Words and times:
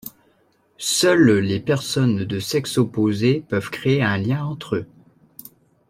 Seules 0.79 1.29
les 1.41 1.59
personnes 1.59 2.25
de 2.25 2.39
sexe 2.39 2.79
opposé 2.79 3.45
peuvent 3.47 3.69
créer 3.69 4.01
un 4.01 4.17
lien 4.17 4.43
entre 4.43 4.77
eux. 4.77 4.87